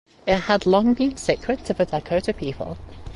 It 0.25 0.37
had 0.39 0.65
long 0.65 0.95
been 0.95 1.15
sacred 1.17 1.63
to 1.65 1.75
the 1.75 1.85
Dakota 1.85 2.33
people. 2.33 2.79